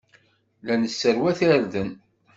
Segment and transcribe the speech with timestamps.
[0.65, 1.89] La nesserwat irden.